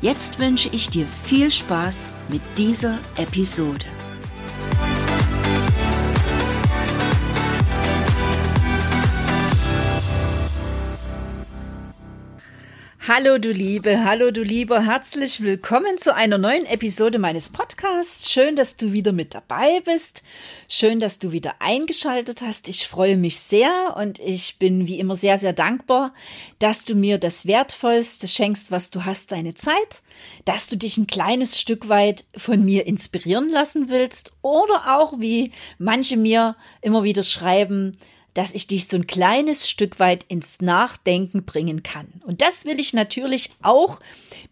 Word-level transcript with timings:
Jetzt 0.00 0.38
wünsche 0.38 0.68
ich 0.70 0.90
dir 0.90 1.06
viel 1.06 1.50
Spaß 1.50 2.10
mit 2.28 2.42
dieser 2.56 2.98
Episode. 3.16 3.86
Hallo 13.08 13.38
du 13.38 13.50
Liebe, 13.50 14.04
hallo 14.04 14.30
du 14.30 14.42
Lieber, 14.42 14.84
herzlich 14.84 15.40
willkommen 15.40 15.96
zu 15.96 16.14
einer 16.14 16.36
neuen 16.36 16.66
Episode 16.66 17.18
meines 17.18 17.48
Podcasts. 17.48 18.30
Schön, 18.30 18.54
dass 18.54 18.76
du 18.76 18.92
wieder 18.92 19.12
mit 19.12 19.34
dabei 19.34 19.80
bist. 19.82 20.22
Schön, 20.68 21.00
dass 21.00 21.18
du 21.18 21.32
wieder 21.32 21.54
eingeschaltet 21.60 22.42
hast. 22.42 22.68
Ich 22.68 22.86
freue 22.86 23.16
mich 23.16 23.40
sehr 23.40 23.96
und 23.96 24.18
ich 24.18 24.58
bin 24.58 24.86
wie 24.86 24.98
immer 24.98 25.14
sehr, 25.14 25.38
sehr 25.38 25.54
dankbar, 25.54 26.12
dass 26.58 26.84
du 26.84 26.94
mir 26.94 27.16
das 27.16 27.46
Wertvollste 27.46 28.28
schenkst, 28.28 28.70
was 28.70 28.90
du 28.90 29.06
hast, 29.06 29.32
deine 29.32 29.54
Zeit, 29.54 30.02
dass 30.44 30.66
du 30.66 30.76
dich 30.76 30.98
ein 30.98 31.06
kleines 31.06 31.58
Stück 31.58 31.88
weit 31.88 32.26
von 32.36 32.62
mir 32.62 32.86
inspirieren 32.86 33.48
lassen 33.48 33.88
willst 33.88 34.32
oder 34.42 34.98
auch 34.98 35.18
wie 35.18 35.52
manche 35.78 36.18
mir 36.18 36.56
immer 36.82 37.04
wieder 37.04 37.22
schreiben, 37.22 37.96
dass 38.38 38.54
ich 38.54 38.68
dich 38.68 38.86
so 38.86 38.96
ein 38.96 39.08
kleines 39.08 39.68
Stück 39.68 39.98
weit 39.98 40.22
ins 40.28 40.60
Nachdenken 40.60 41.44
bringen 41.44 41.82
kann. 41.82 42.06
Und 42.24 42.40
das 42.40 42.66
will 42.66 42.78
ich 42.78 42.92
natürlich 42.92 43.50
auch 43.62 43.98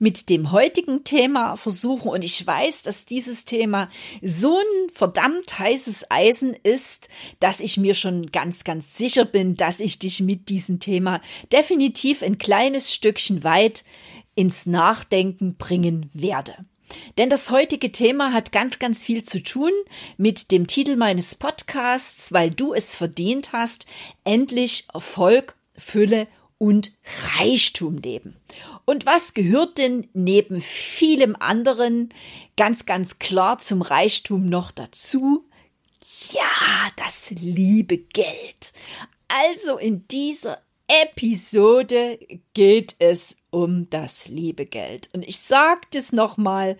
mit 0.00 0.28
dem 0.28 0.50
heutigen 0.50 1.04
Thema 1.04 1.54
versuchen. 1.54 2.08
Und 2.08 2.24
ich 2.24 2.44
weiß, 2.44 2.82
dass 2.82 3.04
dieses 3.04 3.44
Thema 3.44 3.88
so 4.20 4.58
ein 4.58 4.90
verdammt 4.90 5.60
heißes 5.60 6.10
Eisen 6.10 6.52
ist, 6.64 7.08
dass 7.38 7.60
ich 7.60 7.76
mir 7.76 7.94
schon 7.94 8.32
ganz, 8.32 8.64
ganz 8.64 8.96
sicher 8.96 9.24
bin, 9.24 9.54
dass 9.54 9.78
ich 9.78 10.00
dich 10.00 10.20
mit 10.20 10.48
diesem 10.48 10.80
Thema 10.80 11.22
definitiv 11.52 12.24
ein 12.24 12.38
kleines 12.38 12.92
Stückchen 12.92 13.44
weit 13.44 13.84
ins 14.34 14.66
Nachdenken 14.66 15.54
bringen 15.58 16.10
werde. 16.12 16.56
Denn 17.18 17.30
das 17.30 17.50
heutige 17.50 17.92
Thema 17.92 18.32
hat 18.32 18.52
ganz, 18.52 18.78
ganz 18.78 19.02
viel 19.02 19.22
zu 19.22 19.42
tun 19.42 19.72
mit 20.16 20.50
dem 20.50 20.66
Titel 20.66 20.96
meines 20.96 21.34
Podcasts, 21.34 22.32
weil 22.32 22.50
du 22.50 22.74
es 22.74 22.96
verdient 22.96 23.52
hast, 23.52 23.86
endlich 24.24 24.86
Erfolg, 24.92 25.56
Fülle 25.76 26.26
und 26.58 26.92
Reichtum 27.38 27.98
leben. 27.98 28.36
Und 28.84 29.04
was 29.04 29.34
gehört 29.34 29.78
denn 29.78 30.08
neben 30.14 30.60
vielem 30.60 31.36
anderen 31.36 32.10
ganz, 32.56 32.86
ganz 32.86 33.18
klar 33.18 33.58
zum 33.58 33.82
Reichtum 33.82 34.48
noch 34.48 34.70
dazu? 34.70 35.44
Ja, 36.30 36.90
das 36.96 37.30
liebe 37.30 37.98
Geld. 37.98 38.72
Also 39.28 39.76
in 39.76 40.06
dieser 40.08 40.62
Episode 40.88 42.18
geht 42.54 42.94
es 43.00 43.36
um 43.56 43.88
das 43.88 44.28
liebe 44.28 44.66
Geld. 44.66 45.08
Und 45.14 45.26
ich 45.26 45.38
sage 45.38 45.80
es 45.94 46.12
nochmal, 46.12 46.76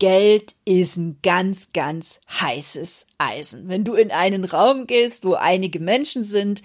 Geld 0.00 0.56
ist 0.64 0.96
ein 0.96 1.18
ganz, 1.22 1.72
ganz 1.72 2.20
heißes 2.28 3.06
Eisen. 3.16 3.68
Wenn 3.68 3.84
du 3.84 3.94
in 3.94 4.10
einen 4.10 4.44
Raum 4.44 4.88
gehst, 4.88 5.24
wo 5.24 5.34
einige 5.34 5.78
Menschen 5.78 6.24
sind 6.24 6.62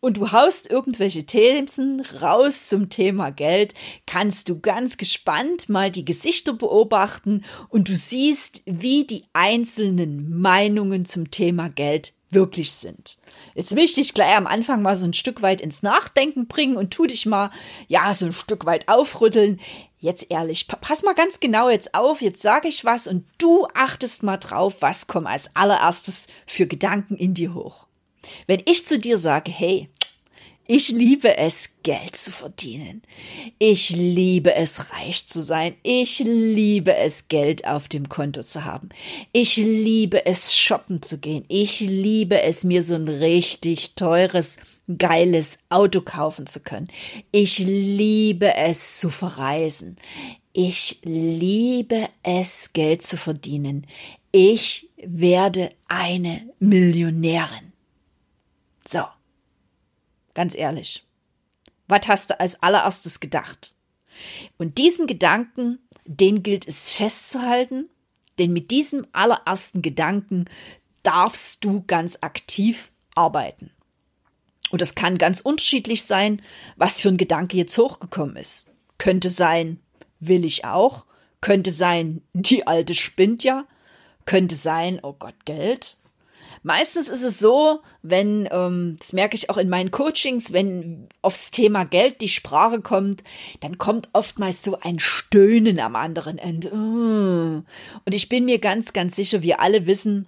und 0.00 0.18
du 0.18 0.30
haust 0.32 0.70
irgendwelche 0.70 1.24
Themen 1.24 2.02
raus 2.20 2.68
zum 2.68 2.90
Thema 2.90 3.30
Geld, 3.30 3.72
kannst 4.04 4.50
du 4.50 4.60
ganz 4.60 4.98
gespannt 4.98 5.70
mal 5.70 5.90
die 5.90 6.04
Gesichter 6.04 6.52
beobachten 6.52 7.42
und 7.70 7.88
du 7.88 7.96
siehst, 7.96 8.62
wie 8.66 9.06
die 9.06 9.24
einzelnen 9.32 10.38
Meinungen 10.38 11.06
zum 11.06 11.30
Thema 11.30 11.70
Geld 11.70 12.12
wirklich 12.30 12.72
sind. 12.72 13.18
Jetzt 13.54 13.74
will 13.74 13.84
ich 13.84 13.94
dich 13.94 14.14
gleich 14.14 14.36
am 14.36 14.46
Anfang 14.46 14.82
mal 14.82 14.94
so 14.94 15.06
ein 15.06 15.14
Stück 15.14 15.42
weit 15.42 15.60
ins 15.60 15.82
Nachdenken 15.82 16.46
bringen 16.46 16.76
und 16.76 16.92
tu 16.92 17.06
dich 17.06 17.26
mal, 17.26 17.50
ja, 17.86 18.12
so 18.14 18.26
ein 18.26 18.32
Stück 18.32 18.66
weit 18.66 18.88
aufrütteln. 18.88 19.60
Jetzt 20.00 20.26
ehrlich, 20.30 20.68
pass 20.68 21.02
mal 21.02 21.14
ganz 21.14 21.40
genau 21.40 21.68
jetzt 21.68 21.94
auf, 21.94 22.20
jetzt 22.20 22.40
sage 22.40 22.68
ich 22.68 22.84
was 22.84 23.08
und 23.08 23.26
du 23.38 23.66
achtest 23.74 24.22
mal 24.22 24.36
drauf, 24.36 24.76
was 24.80 25.06
kommt 25.06 25.26
als 25.26 25.56
allererstes 25.56 26.28
für 26.46 26.66
Gedanken 26.66 27.16
in 27.16 27.34
dir 27.34 27.54
hoch. 27.54 27.86
Wenn 28.46 28.62
ich 28.66 28.86
zu 28.86 28.98
dir 28.98 29.16
sage, 29.16 29.50
hey, 29.50 29.88
ich 30.70 30.90
liebe 30.90 31.38
es, 31.38 31.70
Geld 31.82 32.14
zu 32.14 32.30
verdienen. 32.30 33.00
Ich 33.58 33.88
liebe 33.88 34.54
es, 34.54 34.92
reich 34.92 35.26
zu 35.26 35.42
sein. 35.42 35.74
Ich 35.82 36.18
liebe 36.18 36.94
es, 36.94 37.28
Geld 37.28 37.66
auf 37.66 37.88
dem 37.88 38.10
Konto 38.10 38.42
zu 38.42 38.66
haben. 38.66 38.90
Ich 39.32 39.56
liebe 39.56 40.26
es, 40.26 40.54
shoppen 40.54 41.00
zu 41.00 41.18
gehen. 41.18 41.46
Ich 41.48 41.80
liebe 41.80 42.42
es, 42.42 42.64
mir 42.64 42.82
so 42.82 42.96
ein 42.96 43.08
richtig 43.08 43.94
teures, 43.94 44.58
geiles 44.98 45.58
Auto 45.70 46.02
kaufen 46.02 46.46
zu 46.46 46.60
können. 46.60 46.88
Ich 47.32 47.58
liebe 47.58 48.54
es, 48.54 49.00
zu 49.00 49.08
verreisen. 49.08 49.96
Ich 50.52 51.00
liebe 51.02 52.10
es, 52.22 52.74
Geld 52.74 53.00
zu 53.00 53.16
verdienen. 53.16 53.86
Ich 54.32 54.90
werde 54.98 55.70
eine 55.88 56.42
Millionärin. 56.58 57.72
So. 58.86 59.04
Ganz 60.38 60.54
ehrlich. 60.54 61.04
Was 61.88 62.06
hast 62.06 62.30
du 62.30 62.38
als 62.38 62.62
allererstes 62.62 63.18
gedacht? 63.18 63.74
Und 64.56 64.78
diesen 64.78 65.08
Gedanken, 65.08 65.80
den 66.04 66.44
gilt 66.44 66.68
es 66.68 66.92
festzuhalten, 66.92 67.88
denn 68.38 68.52
mit 68.52 68.70
diesem 68.70 69.04
allerersten 69.10 69.82
Gedanken 69.82 70.44
darfst 71.02 71.64
du 71.64 71.82
ganz 71.88 72.18
aktiv 72.20 72.92
arbeiten. 73.16 73.72
Und 74.70 74.80
es 74.80 74.94
kann 74.94 75.18
ganz 75.18 75.40
unterschiedlich 75.40 76.04
sein, 76.04 76.40
was 76.76 77.00
für 77.00 77.08
ein 77.08 77.16
Gedanke 77.16 77.56
jetzt 77.56 77.76
hochgekommen 77.76 78.36
ist. 78.36 78.72
Könnte 78.96 79.30
sein, 79.30 79.80
will 80.20 80.44
ich 80.44 80.64
auch. 80.64 81.04
Könnte 81.40 81.72
sein, 81.72 82.22
die 82.32 82.64
alte 82.64 82.94
spinnt 82.94 83.42
ja. 83.42 83.66
Könnte 84.24 84.54
sein, 84.54 85.00
oh 85.02 85.14
Gott, 85.18 85.44
Geld. 85.46 85.96
Meistens 86.68 87.08
ist 87.08 87.22
es 87.24 87.38
so, 87.38 87.80
wenn, 88.02 88.46
ähm, 88.52 88.96
das 88.98 89.14
merke 89.14 89.36
ich 89.36 89.48
auch 89.48 89.56
in 89.56 89.70
meinen 89.70 89.90
Coachings, 89.90 90.52
wenn 90.52 91.08
aufs 91.22 91.50
Thema 91.50 91.84
Geld 91.84 92.20
die 92.20 92.28
Sprache 92.28 92.82
kommt, 92.82 93.24
dann 93.60 93.78
kommt 93.78 94.10
oftmals 94.12 94.62
so 94.62 94.78
ein 94.78 94.98
Stöhnen 94.98 95.80
am 95.80 95.96
anderen 95.96 96.36
Ende. 96.36 96.68
Und 96.68 97.64
ich 98.14 98.28
bin 98.28 98.44
mir 98.44 98.58
ganz, 98.58 98.92
ganz 98.92 99.16
sicher, 99.16 99.40
wir 99.40 99.60
alle 99.60 99.86
wissen, 99.86 100.26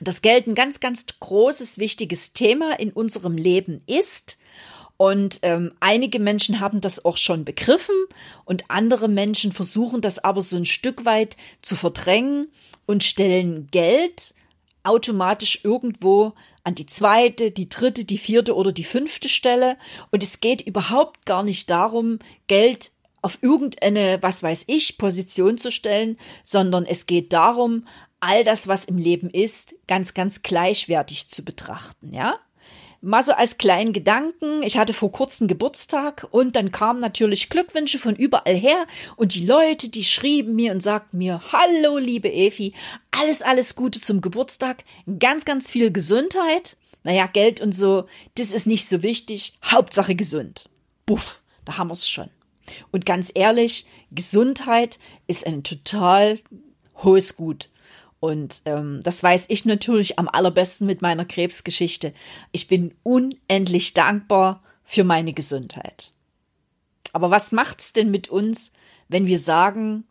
dass 0.00 0.22
Geld 0.22 0.48
ein 0.48 0.56
ganz, 0.56 0.80
ganz 0.80 1.06
großes, 1.20 1.78
wichtiges 1.78 2.32
Thema 2.32 2.80
in 2.80 2.90
unserem 2.90 3.36
Leben 3.36 3.80
ist. 3.86 4.38
Und 4.96 5.38
ähm, 5.42 5.70
einige 5.78 6.18
Menschen 6.18 6.58
haben 6.58 6.80
das 6.80 7.04
auch 7.04 7.16
schon 7.16 7.44
begriffen 7.44 7.94
und 8.44 8.64
andere 8.66 9.06
Menschen 9.06 9.52
versuchen 9.52 10.00
das 10.00 10.18
aber 10.18 10.42
so 10.42 10.56
ein 10.56 10.66
Stück 10.66 11.04
weit 11.04 11.36
zu 11.62 11.76
verdrängen 11.76 12.48
und 12.86 13.04
stellen 13.04 13.68
Geld 13.70 14.34
automatisch 14.82 15.60
irgendwo 15.64 16.32
an 16.64 16.74
die 16.74 16.86
zweite, 16.86 17.50
die 17.50 17.68
dritte, 17.68 18.04
die 18.04 18.18
vierte 18.18 18.54
oder 18.54 18.72
die 18.72 18.84
fünfte 18.84 19.28
Stelle. 19.28 19.76
Und 20.10 20.22
es 20.22 20.40
geht 20.40 20.60
überhaupt 20.60 21.26
gar 21.26 21.42
nicht 21.42 21.70
darum, 21.70 22.18
Geld 22.46 22.90
auf 23.22 23.38
irgendeine, 23.42 24.18
was 24.22 24.42
weiß 24.42 24.64
ich, 24.68 24.98
Position 24.98 25.58
zu 25.58 25.70
stellen, 25.70 26.18
sondern 26.44 26.86
es 26.86 27.06
geht 27.06 27.32
darum, 27.32 27.86
all 28.20 28.44
das, 28.44 28.68
was 28.68 28.84
im 28.84 28.96
Leben 28.96 29.30
ist, 29.30 29.74
ganz, 29.86 30.14
ganz 30.14 30.42
gleichwertig 30.42 31.28
zu 31.28 31.44
betrachten, 31.44 32.12
ja? 32.12 32.38
Mal 33.02 33.22
so 33.22 33.32
als 33.32 33.56
kleinen 33.56 33.94
Gedanken. 33.94 34.62
Ich 34.62 34.76
hatte 34.76 34.92
vor 34.92 35.10
kurzem 35.10 35.48
Geburtstag 35.48 36.26
und 36.30 36.54
dann 36.54 36.70
kamen 36.70 37.00
natürlich 37.00 37.48
Glückwünsche 37.48 37.98
von 37.98 38.14
überall 38.14 38.54
her 38.54 38.86
und 39.16 39.34
die 39.34 39.46
Leute, 39.46 39.88
die 39.88 40.04
schrieben 40.04 40.54
mir 40.54 40.72
und 40.72 40.82
sagten 40.82 41.16
mir, 41.16 41.40
hallo 41.50 41.96
liebe 41.96 42.30
Efi, 42.30 42.74
alles, 43.10 43.40
alles 43.40 43.74
Gute 43.74 44.02
zum 44.02 44.20
Geburtstag, 44.20 44.84
ganz, 45.18 45.46
ganz 45.46 45.70
viel 45.70 45.90
Gesundheit. 45.90 46.76
Naja, 47.02 47.26
Geld 47.26 47.62
und 47.62 47.74
so, 47.74 48.04
das 48.34 48.52
ist 48.52 48.66
nicht 48.66 48.86
so 48.86 49.02
wichtig. 49.02 49.54
Hauptsache 49.64 50.14
gesund. 50.14 50.68
Buff, 51.06 51.40
da 51.64 51.78
haben 51.78 51.88
wir 51.88 51.94
es 51.94 52.06
schon. 52.06 52.28
Und 52.92 53.06
ganz 53.06 53.32
ehrlich, 53.34 53.86
Gesundheit 54.10 54.98
ist 55.26 55.46
ein 55.46 55.64
total 55.64 56.38
hohes 57.02 57.36
Gut. 57.36 57.69
Und 58.20 58.62
ähm, 58.66 59.00
das 59.02 59.22
weiß 59.22 59.46
ich 59.48 59.64
natürlich 59.64 60.18
am 60.18 60.28
allerbesten 60.28 60.86
mit 60.86 61.00
meiner 61.00 61.24
Krebsgeschichte. 61.24 62.12
Ich 62.52 62.68
bin 62.68 62.94
unendlich 63.02 63.94
dankbar 63.94 64.62
für 64.84 65.04
meine 65.04 65.32
Gesundheit. 65.32 66.12
Aber 67.12 67.30
was 67.30 67.50
macht's 67.50 67.92
denn 67.92 68.10
mit 68.10 68.28
uns, 68.28 68.72
wenn 69.08 69.26
wir 69.26 69.38
sagen, 69.38 70.04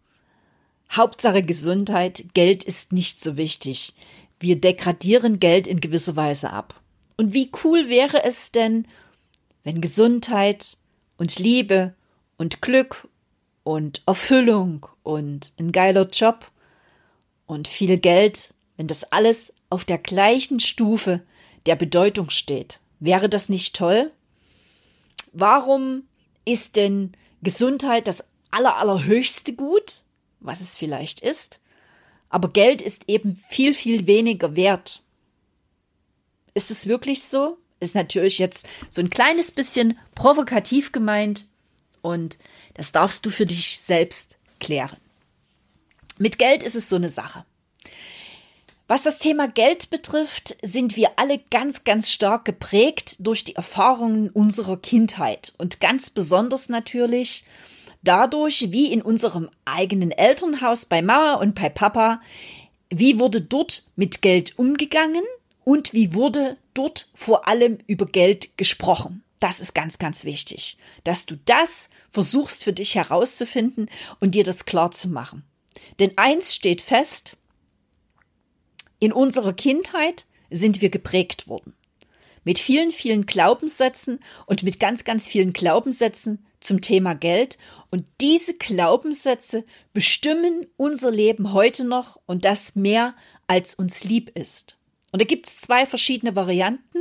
Hauptsache 0.92 1.44
Gesundheit, 1.44 2.26
Geld 2.34 2.64
ist 2.64 2.94
nicht 2.94 3.22
so 3.22 3.38
wichtig. 3.38 3.94
Wir 4.40 4.60
degradieren 4.60 5.40
Geld 5.40 5.68
in 5.68 5.80
gewisser 5.80 6.16
Weise 6.16 6.50
ab. 6.52 6.82
Und 7.16 7.34
wie 7.34 7.52
cool 7.64 7.90
wäre 7.90 8.24
es 8.24 8.52
denn, 8.52 8.88
wenn 9.64 9.82
Gesundheit 9.82 10.78
und 11.18 11.38
Liebe 11.38 11.94
und 12.38 12.62
Glück 12.62 13.08
und 13.64 14.02
Erfüllung 14.08 14.88
und 15.04 15.52
ein 15.60 15.72
geiler 15.72 16.08
Job 16.08 16.50
und 17.50 17.68
viel 17.68 17.98
Geld, 17.98 18.54
wenn 18.78 18.86
das 18.86 19.12
alles 19.12 19.56
auf 19.72 19.84
der 19.84 19.98
gleichen 19.98 20.60
Stufe 20.60 21.22
der 21.66 21.76
Bedeutung 21.76 22.30
steht. 22.30 22.80
Wäre 23.00 23.28
das 23.28 23.50
nicht 23.50 23.76
toll? 23.76 24.12
Warum 25.34 26.04
ist 26.46 26.76
denn 26.76 27.14
Gesundheit 27.42 28.08
das 28.08 28.30
aller, 28.52 28.78
allerhöchste 28.78 29.54
Gut, 29.54 30.02
was 30.40 30.62
es 30.62 30.76
vielleicht 30.76 31.22
ist, 31.22 31.60
aber 32.30 32.50
Geld 32.50 32.84
ist 32.84 33.06
eben 33.08 33.36
viel, 33.36 33.74
viel 33.74 34.06
weniger 34.06 34.56
wert? 34.56 35.02
Ist 36.54 36.70
es 36.70 36.86
wirklich 36.86 37.24
so? 37.24 37.58
Ist 37.80 37.96
natürlich 37.96 38.38
jetzt 38.38 38.70
so 38.92 39.02
ein 39.02 39.10
kleines 39.10 39.52
bisschen 39.52 39.98
provokativ 40.14 40.92
gemeint 40.92 41.48
und 42.04 42.38
das 42.76 42.92
darfst 42.92 43.26
du 43.26 43.32
für 43.32 43.48
dich 43.48 43.80
selbst 43.80 44.38
klären. 44.60 44.98
Mit 46.20 46.38
Geld 46.38 46.64
ist 46.64 46.76
es 46.76 46.90
so 46.90 46.98
eine 46.98 47.08
Sache. 47.08 47.46
Was 48.90 49.04
das 49.04 49.20
Thema 49.20 49.48
Geld 49.48 49.90
betrifft, 49.90 50.58
sind 50.62 50.98
wir 50.98 51.12
alle 51.16 51.40
ganz, 51.50 51.86
ganz 51.86 52.12
stark 52.12 52.44
geprägt 52.44 53.16
durch 53.20 53.46
die 53.46 53.56
Erfahrungen 53.56 54.30
unserer 54.30 54.76
Kindheit 54.76 55.54
und 55.58 55.80
ganz 55.80 56.10
besonders 56.10 56.68
natürlich 56.68 57.46
dadurch, 58.02 58.72
wie 58.72 58.92
in 58.92 59.02
unserem 59.02 59.50
eigenen 59.64 60.12
Elternhaus 60.12 60.86
bei 60.86 61.02
Mama 61.02 61.36
und 61.36 61.56
bei 61.56 61.70
Papa, 61.70 62.20
wie 62.90 63.20
wurde 63.20 63.40
dort 63.40 63.84
mit 63.96 64.22
Geld 64.22 64.60
umgegangen 64.60 65.24
und 65.64 65.94
wie 65.94 66.14
wurde 66.14 66.58
dort 66.74 67.08
vor 67.14 67.48
allem 67.48 67.78
über 67.88 68.06
Geld 68.06 68.58
gesprochen. 68.58 69.24
Das 69.40 69.62
ist 69.62 69.74
ganz, 69.74 70.00
ganz 70.00 70.26
wichtig, 70.26 70.78
dass 71.06 71.26
du 71.26 71.38
das 71.46 71.90
versuchst 72.10 72.66
für 72.66 72.74
dich 72.74 72.96
herauszufinden 72.96 73.90
und 74.20 74.36
dir 74.36 74.44
das 74.44 74.66
klar 74.66 74.92
zu 74.92 75.08
machen. 75.08 75.44
Denn 76.00 76.18
eins 76.18 76.56
steht 76.56 76.82
fest, 76.82 77.38
in 79.00 79.12
unserer 79.12 79.54
Kindheit 79.54 80.26
sind 80.50 80.82
wir 80.82 80.90
geprägt 80.90 81.48
worden. 81.48 81.74
Mit 82.44 82.60
vielen, 82.60 82.92
vielen 82.92 83.26
Glaubenssätzen 83.26 84.20
und 84.46 84.64
mit 84.64 84.80
ganz, 84.80 85.04
ganz 85.04 85.28
vielen 85.28 85.54
Glaubenssätzen 85.54 86.46
zum 86.60 86.82
Thema 86.82 87.14
Geld. 87.14 87.58
Und 87.92 88.06
diese 88.22 88.56
Glaubenssätze 88.56 89.64
bestimmen 89.94 90.66
unser 90.78 91.12
Leben 91.12 91.54
heute 91.54 91.86
noch 91.86 92.20
und 92.26 92.46
das 92.46 92.76
mehr, 92.76 93.16
als 93.48 93.76
uns 93.76 94.04
lieb 94.04 94.38
ist. 94.38 94.78
Und 95.12 95.22
da 95.22 95.26
gibt 95.26 95.48
es 95.48 95.62
zwei 95.62 95.86
verschiedene 95.86 96.36
Varianten. 96.36 97.00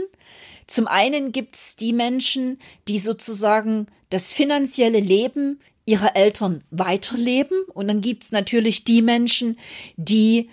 Zum 0.67 0.87
einen 0.87 1.32
gibt 1.32 1.56
es 1.56 1.76
die 1.76 1.93
Menschen, 1.93 2.59
die 2.88 2.99
sozusagen 2.99 3.87
das 4.11 4.32
finanzielle 4.32 5.00
Leben 5.00 5.61
ihrer 5.88 6.17
Eltern 6.17 6.62
weiterleben. 6.70 7.62
Und 7.73 7.88
dann 7.88 8.02
gibt 8.02 8.25
es 8.25 8.31
natürlich 8.31 8.85
die 8.85 9.00
Menschen, 9.00 9.58
die 9.96 10.50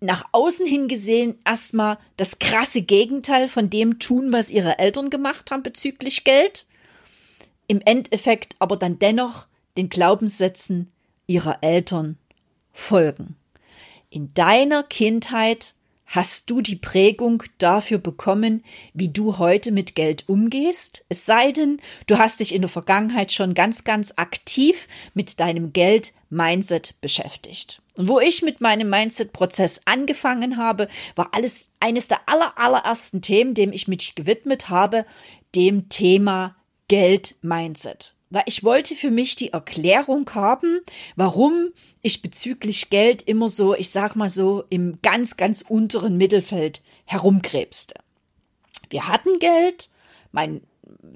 nach 0.00 0.24
außen 0.32 0.66
hin 0.66 0.88
gesehen 0.88 1.38
erstmal 1.44 1.98
das 2.16 2.38
krasse 2.38 2.80
Gegenteil 2.80 3.50
von 3.50 3.68
dem 3.68 3.98
tun, 3.98 4.32
was 4.32 4.50
ihre 4.50 4.78
Eltern 4.78 5.10
gemacht 5.10 5.50
haben 5.50 5.62
bezüglich 5.62 6.24
Geld. 6.24 6.66
Im 7.68 7.82
Endeffekt 7.84 8.56
aber 8.60 8.76
dann 8.76 8.98
dennoch 8.98 9.46
den 9.76 9.90
Glaubenssätzen 9.90 10.90
ihrer 11.26 11.58
Eltern 11.60 12.16
folgen. 12.72 13.36
In 14.08 14.32
deiner 14.32 14.82
Kindheit 14.82 15.74
Hast 16.12 16.50
du 16.50 16.60
die 16.60 16.76
Prägung 16.76 17.42
dafür 17.56 17.96
bekommen, 17.96 18.62
wie 18.92 19.08
du 19.08 19.38
heute 19.38 19.72
mit 19.72 19.94
Geld 19.94 20.28
umgehst? 20.28 21.06
Es 21.08 21.24
sei 21.24 21.52
denn, 21.52 21.80
du 22.06 22.18
hast 22.18 22.40
dich 22.40 22.54
in 22.54 22.60
der 22.60 22.68
Vergangenheit 22.68 23.32
schon 23.32 23.54
ganz, 23.54 23.82
ganz 23.84 24.12
aktiv 24.16 24.88
mit 25.14 25.40
deinem 25.40 25.72
Geld-Mindset 25.72 27.00
beschäftigt. 27.00 27.80
Und 27.96 28.10
wo 28.10 28.20
ich 28.20 28.42
mit 28.42 28.60
meinem 28.60 28.90
Mindset-Prozess 28.90 29.80
angefangen 29.86 30.58
habe, 30.58 30.88
war 31.16 31.30
alles 31.32 31.70
eines 31.80 32.08
der 32.08 32.28
aller, 32.28 32.58
allerersten 32.58 33.22
Themen, 33.22 33.54
dem 33.54 33.72
ich 33.72 33.88
mich 33.88 34.14
gewidmet 34.14 34.68
habe, 34.68 35.06
dem 35.54 35.88
Thema 35.88 36.56
Geld-Mindset 36.88 38.12
weil 38.32 38.44
ich 38.46 38.64
wollte 38.64 38.94
für 38.94 39.10
mich 39.10 39.36
die 39.36 39.52
Erklärung 39.52 40.28
haben, 40.34 40.80
warum 41.16 41.68
ich 42.00 42.22
bezüglich 42.22 42.88
Geld 42.88 43.20
immer 43.22 43.50
so, 43.50 43.74
ich 43.74 43.90
sag 43.90 44.16
mal 44.16 44.30
so, 44.30 44.64
im 44.70 44.98
ganz, 45.02 45.36
ganz 45.36 45.60
unteren 45.60 46.16
Mittelfeld 46.16 46.80
herumkrebste. 47.04 47.94
Wir 48.88 49.06
hatten 49.06 49.38
Geld, 49.38 49.90
mein 50.32 50.62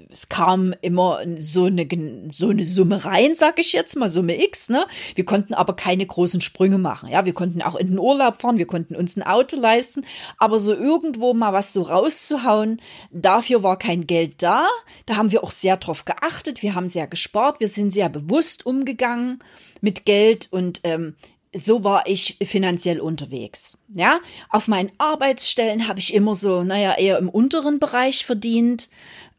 es 0.09 0.29
kam 0.29 0.73
immer 0.81 1.21
so 1.39 1.65
eine, 1.65 1.87
so 2.31 2.49
eine 2.49 2.65
Summe 2.65 3.05
rein, 3.05 3.35
sag 3.35 3.59
ich 3.59 3.73
jetzt 3.73 3.95
mal, 3.95 4.07
Summe 4.07 4.41
X, 4.43 4.69
ne? 4.69 4.85
Wir 5.15 5.25
konnten 5.25 5.53
aber 5.53 5.75
keine 5.75 6.05
großen 6.05 6.41
Sprünge 6.41 6.77
machen, 6.77 7.09
ja? 7.09 7.25
Wir 7.25 7.33
konnten 7.33 7.61
auch 7.61 7.75
in 7.75 7.87
den 7.87 7.99
Urlaub 7.99 8.41
fahren, 8.41 8.57
wir 8.57 8.67
konnten 8.67 8.95
uns 8.95 9.15
ein 9.15 9.23
Auto 9.23 9.57
leisten, 9.57 10.05
aber 10.37 10.59
so 10.59 10.73
irgendwo 10.73 11.33
mal 11.33 11.53
was 11.53 11.73
so 11.73 11.83
rauszuhauen, 11.83 12.81
dafür 13.11 13.63
war 13.63 13.77
kein 13.77 14.07
Geld 14.07 14.41
da. 14.43 14.65
Da 15.05 15.15
haben 15.15 15.31
wir 15.31 15.43
auch 15.43 15.51
sehr 15.51 15.77
drauf 15.77 16.05
geachtet, 16.05 16.63
wir 16.63 16.75
haben 16.75 16.87
sehr 16.87 17.07
gespart, 17.07 17.59
wir 17.59 17.67
sind 17.67 17.91
sehr 17.91 18.09
bewusst 18.09 18.65
umgegangen 18.65 19.39
mit 19.81 20.05
Geld 20.05 20.47
und 20.51 20.81
ähm, 20.83 21.15
so 21.53 21.83
war 21.83 22.07
ich 22.07 22.37
finanziell 22.43 22.99
unterwegs. 22.99 23.79
Ja, 23.93 24.19
auf 24.49 24.67
meinen 24.67 24.91
Arbeitsstellen 24.97 25.87
habe 25.87 25.99
ich 25.99 26.13
immer 26.13 26.35
so, 26.35 26.63
naja, 26.63 26.97
eher 26.97 27.17
im 27.17 27.29
unteren 27.29 27.79
Bereich 27.79 28.25
verdient. 28.25 28.89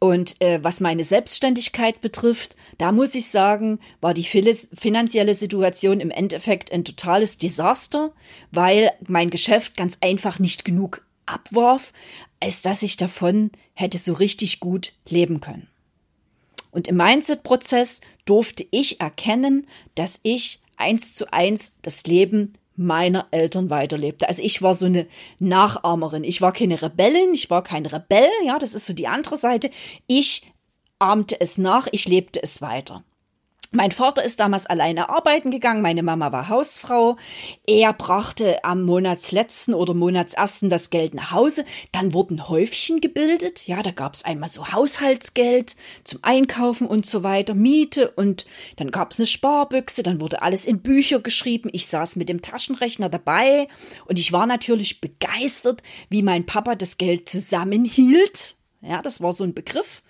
Und 0.01 0.41
äh, 0.41 0.63
was 0.63 0.81
meine 0.81 1.03
Selbstständigkeit 1.05 2.01
betrifft, 2.01 2.57
da 2.79 2.93
muss 2.93 3.15
ich 3.15 3.27
sagen, 3.31 3.81
war 4.01 4.15
die 4.15 4.25
finanzielle 4.25 5.35
Situation 5.35 6.01
im 6.01 6.11
Endeffekt 6.11 6.73
ein 6.73 6.85
totales 6.85 7.37
Desaster, 7.37 8.13
weil 8.53 8.93
mein 9.09 9.31
Geschäft 9.31 9.77
ganz 9.77 9.99
einfach 10.01 10.39
nicht 10.39 10.65
genug 10.65 11.05
abwarf, 11.27 11.93
als 12.41 12.63
dass 12.63 12.83
ich 12.83 12.97
davon 12.97 13.51
hätte 13.75 13.99
so 13.99 14.13
richtig 14.13 14.61
gut 14.61 14.93
leben 15.09 15.41
können. 15.41 15.69
Und 16.71 16.87
im 16.87 16.97
Mindset-Prozess 16.97 18.01
durfte 18.25 18.65
ich 18.71 19.01
erkennen, 19.01 19.67
dass 19.95 20.21
ich 20.23 20.61
eins 20.79 21.15
zu 21.15 21.33
eins 21.33 21.77
das 21.83 22.07
Leben 22.07 22.52
meiner 22.76 23.26
Eltern 23.33 23.71
weiterlebte. 23.71 24.29
Also 24.29 24.43
ich 24.43 24.62
war 24.62 24.73
so 24.73 24.87
eine 24.87 25.07
Nachahmerin. 25.41 26.23
Ich 26.23 26.41
war 26.41 26.52
keine 26.52 26.81
Rebellin, 26.81 27.35
ich 27.35 27.50
war 27.50 27.62
kein 27.62 27.87
Rebell, 27.87 28.31
ja, 28.47 28.59
das 28.59 28.75
ist 28.75 28.87
so 28.87 28.93
die 28.93 29.09
andere 29.09 29.37
Seite. 29.37 29.71
Ich 30.07 30.52
ahmte 31.00 31.41
es 31.41 31.59
nach, 31.59 31.88
ich 31.91 32.07
lebte 32.09 32.43
es 32.43 32.62
weiter. 32.62 33.02
Mein 33.71 33.93
Vater 33.93 34.25
ist 34.25 34.41
damals 34.41 34.65
alleine 34.65 35.11
arbeiten 35.11 35.51
gegangen, 35.51 35.83
meine 35.83 36.03
Mama 36.03 36.33
war 36.33 36.49
Hausfrau. 36.49 37.19
Er 37.67 37.93
brachte 37.93 38.65
am 38.65 38.83
Monatsletzten 38.83 39.75
oder 39.75 39.93
Monatsersten 39.93 40.71
das 40.71 40.89
Geld 40.89 41.13
nach 41.13 41.33
Hause. 41.33 41.67
Dann 41.93 42.15
wurden 42.15 42.49
Häufchen 42.49 43.03
gebildet. 43.03 43.67
Ja, 43.67 43.83
da 43.83 43.91
gab 43.91 44.15
es 44.15 44.25
einmal 44.25 44.49
so 44.49 44.73
Haushaltsgeld 44.73 45.77
zum 46.03 46.21
Einkaufen 46.23 46.87
und 46.87 47.05
so 47.05 47.23
weiter, 47.23 47.53
Miete 47.53 48.11
und 48.13 48.47
dann 48.77 48.91
gab 48.91 49.13
es 49.13 49.19
eine 49.19 49.27
Sparbüchse. 49.27 50.03
Dann 50.03 50.23
wurde 50.23 50.41
alles 50.41 50.65
in 50.65 50.81
Bücher 50.81 51.21
geschrieben. 51.21 51.69
Ich 51.71 51.89
saß 51.89 52.17
mit 52.17 52.31
dem 52.31 52.41
Taschenrechner 52.41 53.11
dabei 53.11 53.69
und 54.07 54.19
ich 54.19 54.33
war 54.33 54.47
natürlich 54.47 55.03
begeistert, 55.03 55.83
wie 56.09 56.23
mein 56.23 56.47
Papa 56.47 56.75
das 56.75 56.97
Geld 56.97 57.29
zusammenhielt. 57.29 58.55
Ja, 58.81 59.03
das 59.03 59.21
war 59.21 59.33
so 59.33 59.45
ein 59.45 59.53
Begriff 59.53 60.03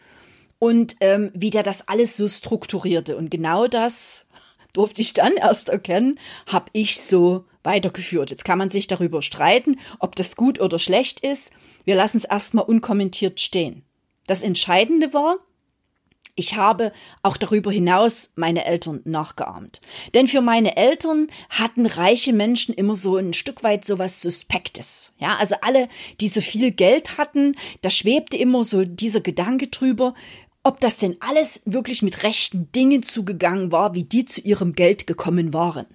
und 0.59 0.97
ähm, 1.01 1.31
wie 1.35 1.51
der 1.51 1.63
das 1.63 1.89
alles 1.89 2.17
so 2.17 2.29
strukturierte. 2.29 3.17
Und 3.17 3.31
genau 3.31 3.67
das 3.67 4.27
durfte 4.73 5.01
ich 5.01 5.13
dann 5.13 5.35
erst 5.35 5.69
erkennen, 5.69 6.19
habe 6.47 6.67
ich 6.73 7.01
so 7.01 7.45
weitergeführt. 7.63 8.31
Jetzt 8.31 8.45
kann 8.45 8.59
man 8.59 8.71
sich 8.71 8.87
darüber 8.87 9.23
streiten, 9.23 9.77
ob 9.99 10.17
das 10.17 10.37
gut 10.37 10.61
oder 10.61 10.79
schlecht 10.79 11.21
ist. 11.21 11.53
Wir 11.85 11.95
lassen 11.95 12.19
es 12.19 12.25
erstmal 12.25 12.65
unkommentiert 12.65 13.41
stehen. 13.41 13.85
Das 14.27 14.43
Entscheidende 14.43 15.13
war, 15.15 15.39
ich 16.39 16.55
habe 16.55 16.93
auch 17.23 17.37
darüber 17.37 17.73
hinaus 17.73 18.33
meine 18.37 18.65
Eltern 18.65 19.01
nachgeahmt. 19.05 19.81
Denn 20.15 20.29
für 20.29 20.41
meine 20.41 20.77
Eltern 20.77 21.27
hatten 21.51 21.85
reiche 21.85 22.33
Menschen 22.33 22.75
immer 22.75 22.95
so 22.95 23.17
ein 23.17 23.33
Stück 23.33 23.65
weit 23.65 23.85
so 23.85 23.99
was 23.99 24.21
Suspektes. 24.21 25.15
Ja, 25.19 25.37
also 25.37 25.57
alle, 25.63 25.89
die 26.21 26.29
so 26.29 26.41
viel 26.41 26.71
Geld 26.71 27.19
hatten, 27.19 27.57
da 27.83 27.91
schwebte 27.91 28.37
immer 28.37 28.63
so 28.63 28.85
dieser 28.85 29.21
Gedanke 29.21 29.67
drüber, 29.67 30.15
ob 30.69 30.81
das 30.81 30.99
denn 30.99 31.17
alles 31.21 31.63
wirklich 31.65 32.03
mit 32.03 32.23
rechten 32.25 32.71
Dingen 32.73 33.03
zugegangen 33.03 33.73
war, 33.73 33.95
wie 33.95 34.05
die 34.05 34.27
zu 34.27 34.43
ihrem 34.43 34.75
Geld 34.75 35.07
gekommen 35.07 35.55
waren. 35.55 35.87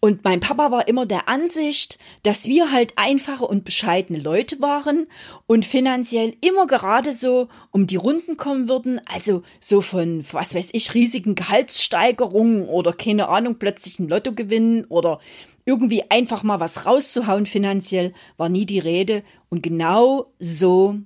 Und 0.00 0.24
mein 0.24 0.40
Papa 0.40 0.72
war 0.72 0.88
immer 0.88 1.06
der 1.06 1.28
Ansicht, 1.28 2.00
dass 2.24 2.46
wir 2.46 2.72
halt 2.72 2.92
einfache 2.96 3.44
und 3.44 3.64
bescheidene 3.64 4.18
Leute 4.18 4.60
waren 4.60 5.06
und 5.46 5.64
finanziell 5.64 6.34
immer 6.40 6.66
gerade 6.66 7.12
so 7.12 7.48
um 7.70 7.86
die 7.86 7.96
Runden 7.96 8.36
kommen 8.36 8.68
würden. 8.68 9.00
Also 9.06 9.42
so 9.60 9.80
von, 9.80 10.24
was 10.32 10.56
weiß 10.56 10.70
ich, 10.72 10.94
riesigen 10.94 11.36
Gehaltssteigerungen 11.36 12.68
oder 12.68 12.92
keine 12.92 13.28
Ahnung, 13.28 13.60
plötzlich 13.60 14.00
ein 14.00 14.08
Lotto 14.08 14.32
gewinnen 14.32 14.84
oder 14.86 15.20
irgendwie 15.64 16.10
einfach 16.10 16.42
mal 16.42 16.58
was 16.58 16.86
rauszuhauen 16.86 17.46
finanziell 17.46 18.12
war 18.36 18.48
nie 18.48 18.66
die 18.66 18.80
Rede. 18.80 19.22
Und 19.48 19.62
genau 19.62 20.32
so 20.40 20.98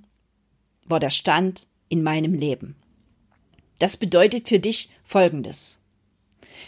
war 0.85 0.99
der 0.99 1.11
Stand 1.11 1.67
in 1.93 2.01
meinem 2.01 2.33
Leben. 2.33 2.75
Das 3.77 3.97
bedeutet 3.97 4.49
für 4.49 4.57
dich 4.57 4.89
Folgendes. 5.03 5.79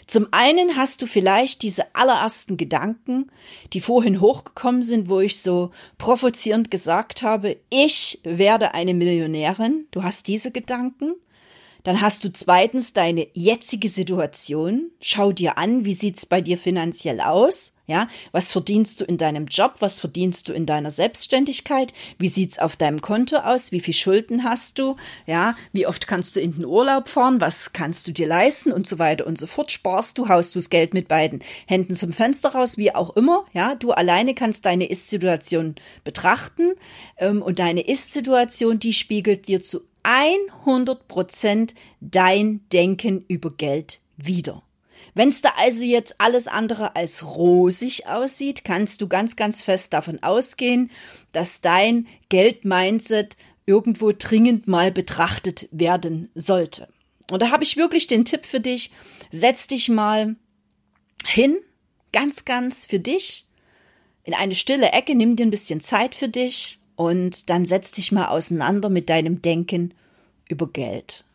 Zum 0.05 0.27
einen 0.29 0.75
hast 0.75 1.01
du 1.01 1.07
vielleicht 1.07 1.63
diese 1.63 1.95
allerersten 1.95 2.57
Gedanken, 2.57 3.31
die 3.73 3.81
vorhin 3.81 4.21
hochgekommen 4.21 4.83
sind, 4.83 5.09
wo 5.09 5.21
ich 5.21 5.41
so 5.41 5.71
provozierend 5.97 6.69
gesagt 6.69 7.23
habe, 7.23 7.57
ich 7.71 8.19
werde 8.23 8.75
eine 8.75 8.93
Millionärin. 8.93 9.87
Du 9.89 10.03
hast 10.03 10.27
diese 10.27 10.51
Gedanken. 10.51 11.15
Dann 11.85 12.01
hast 12.01 12.23
du 12.23 12.33
zweitens 12.33 12.93
deine 12.93 13.27
jetzige 13.33 13.89
Situation. 13.89 14.89
Schau 14.99 15.31
dir 15.31 15.59
an, 15.59 15.85
wie 15.85 15.93
sieht's 15.93 16.25
bei 16.25 16.41
dir 16.41 16.57
finanziell 16.57 17.21
aus? 17.21 17.73
Ja, 17.85 18.09
was 18.31 18.51
verdienst 18.51 18.99
du 18.99 19.05
in 19.05 19.17
deinem 19.17 19.45
Job? 19.45 19.75
Was 19.81 19.99
verdienst 19.99 20.49
du 20.49 20.53
in 20.53 20.65
deiner 20.65 20.89
Selbstständigkeit? 20.89 21.93
Wie 22.17 22.27
sieht's 22.27 22.57
auf 22.57 22.75
deinem 22.75 23.01
Konto 23.01 23.37
aus? 23.37 23.71
Wie 23.71 23.81
viel 23.81 23.93
Schulden 23.93 24.43
hast 24.43 24.79
du? 24.79 24.95
Ja, 25.27 25.55
wie 25.73 25.85
oft 25.85 26.07
kannst 26.07 26.35
du 26.35 26.39
in 26.39 26.53
den 26.53 26.65
Urlaub 26.65 27.07
fahren? 27.07 27.39
Was 27.39 27.71
kannst 27.71 28.07
du 28.07 28.11
dir 28.11 28.25
leisten? 28.25 28.71
Und 28.71 28.87
so 28.87 28.97
weiter 28.97 29.27
und 29.27 29.37
so 29.37 29.45
fort. 29.45 29.69
Sparst 29.69 30.17
du, 30.17 30.27
haust 30.27 30.55
du 30.55 30.57
das 30.57 30.71
Geld 30.71 30.95
mit 30.95 31.07
beiden 31.07 31.43
Händen 31.67 31.93
zum 31.93 32.13
Fenster 32.13 32.49
raus, 32.49 32.79
wie 32.79 32.95
auch 32.95 33.15
immer. 33.15 33.45
Ja, 33.53 33.75
du 33.75 33.91
alleine 33.91 34.33
kannst 34.33 34.65
deine 34.65 34.89
Ist-Situation 34.89 35.75
betrachten. 36.03 36.73
Ähm, 37.17 37.43
und 37.43 37.59
deine 37.59 37.81
Ist-Situation, 37.81 38.79
die 38.79 38.93
spiegelt 38.93 39.47
dir 39.47 39.61
zu 39.61 39.81
100 40.05 41.07
Prozent 41.07 41.73
dein 41.99 42.61
Denken 42.71 43.25
über 43.27 43.51
Geld 43.51 43.99
wieder. 44.17 44.61
Wenn 45.15 45.29
es 45.29 45.41
da 45.41 45.53
also 45.57 45.83
jetzt 45.83 46.15
alles 46.19 46.47
andere 46.47 46.95
als 46.95 47.25
rosig 47.25 48.05
aussieht, 48.05 48.63
kannst 48.63 49.01
du 49.01 49.07
ganz, 49.07 49.35
ganz 49.35 49.63
fest 49.63 49.93
davon 49.93 50.21
ausgehen, 50.21 50.91
dass 51.31 51.61
dein 51.61 52.07
Geldmindset 52.29 53.35
irgendwo 53.65 54.11
dringend 54.15 54.67
mal 54.67 54.91
betrachtet 54.91 55.67
werden 55.71 56.29
sollte. 56.35 56.87
Und 57.31 57.41
da 57.41 57.49
habe 57.49 57.63
ich 57.63 57.77
wirklich 57.77 58.07
den 58.07 58.25
Tipp 58.25 58.45
für 58.45 58.59
dich, 58.59 58.91
setz 59.31 59.67
dich 59.67 59.89
mal 59.89 60.35
hin, 61.25 61.57
ganz, 62.11 62.45
ganz 62.45 62.85
für 62.85 62.99
dich, 62.99 63.47
in 64.23 64.33
eine 64.33 64.53
stille 64.53 64.91
Ecke, 64.91 65.15
nimm 65.15 65.35
dir 65.35 65.45
ein 65.45 65.51
bisschen 65.51 65.81
Zeit 65.81 66.13
für 66.13 66.29
dich 66.29 66.79
und 66.95 67.49
dann 67.49 67.65
setz 67.65 67.91
dich 67.91 68.11
mal 68.11 68.27
auseinander 68.27 68.89
mit 68.89 69.09
deinem 69.09 69.41
Denken 69.41 69.93
über 70.47 70.67
Geld 70.67 71.25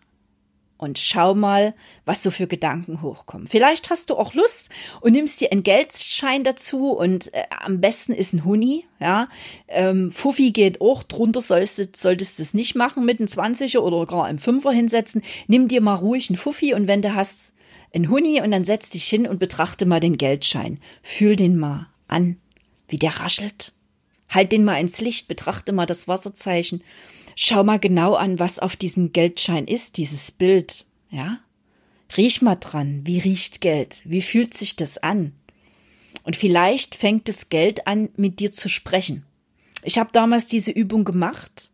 und 0.81 0.99
schau 0.99 1.35
mal, 1.35 1.75
was 2.07 2.23
so 2.23 2.31
für 2.31 2.47
Gedanken 2.47 3.03
hochkommen. 3.03 3.47
Vielleicht 3.47 3.91
hast 3.91 4.09
du 4.09 4.17
auch 4.17 4.33
Lust 4.33 4.71
und 5.03 5.13
nimmst 5.13 5.41
dir 5.41 5.53
einen 5.53 5.63
Geldschein 5.63 6.43
dazu 6.43 6.93
und 6.93 7.35
äh, 7.35 7.45
am 7.51 7.83
besten 7.83 8.15
ist 8.15 8.33
ein 8.33 8.47
Huni, 8.47 8.87
ja. 8.99 9.29
Ähm, 9.69 10.11
Fuffi 10.11 10.53
geht 10.53 10.81
auch, 10.81 11.03
drunter 11.03 11.43
solltest, 11.43 11.97
solltest 11.97 12.39
du 12.39 12.43
es 12.43 12.55
nicht 12.55 12.77
machen 12.77 13.05
mit 13.05 13.21
einem 13.21 13.29
20er 13.29 13.81
oder 13.81 14.07
gar 14.07 14.25
einem 14.25 14.39
5er 14.39 14.73
hinsetzen. 14.73 15.23
Nimm 15.49 15.69
dir 15.69 15.83
mal 15.83 15.97
ruhig 15.97 16.31
einen 16.31 16.39
Fuffi 16.39 16.73
und 16.73 16.89
wenn 16.89 17.03
du 17.03 17.15
hast 17.15 17.53
einen 17.93 18.09
Huni 18.09 18.41
und 18.41 18.51
dann 18.51 18.65
setz 18.65 18.89
dich 18.89 19.05
hin 19.05 19.27
und 19.27 19.39
betrachte 19.39 19.85
mal 19.85 20.01
den 20.01 20.17
Geldschein. 20.17 20.79
Fühl 21.03 21.37
den 21.37 21.59
mal 21.59 21.89
an, 22.09 22.39
wie 22.89 22.99
der 22.99 23.21
raschelt. 23.21 23.75
Halt 24.31 24.53
den 24.53 24.65
mal 24.65 24.81
ins 24.81 25.01
Licht, 25.01 25.29
betrachte 25.29 25.73
mal 25.73 25.87
das 25.87 26.09
Wasserzeichen 26.09 26.83
Schau 27.43 27.65
mal 27.65 27.79
genau 27.79 28.15
an, 28.15 28.39
was 28.39 28.59
auf 28.59 28.77
diesem 28.77 29.13
Geldschein 29.13 29.67
ist, 29.67 29.97
dieses 29.97 30.31
Bild, 30.31 30.85
ja? 31.11 31.41
Riech 32.15 32.43
mal 32.43 32.57
dran, 32.57 33.01
wie 33.05 33.19
riecht 33.19 33.61
Geld? 33.63 34.03
Wie 34.05 34.21
fühlt 34.21 34.53
sich 34.53 34.77
das 34.77 34.99
an? 34.99 35.33
Und 36.25 36.37
vielleicht 36.37 36.97
fängt 36.97 37.29
das 37.29 37.49
Geld 37.49 37.87
an, 37.87 38.11
mit 38.17 38.41
dir 38.41 38.53
zu 38.53 38.69
sprechen. 38.69 39.25
Ich 39.85 39.99
habe 39.99 40.11
damals 40.13 40.47
diese 40.47 40.71
Übung 40.71 41.05
gemacht 41.05 41.71